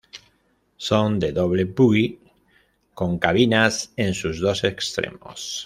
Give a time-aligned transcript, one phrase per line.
[0.85, 2.17] Son de doble bogie,
[2.95, 5.59] con cabinas en sus dos extremos.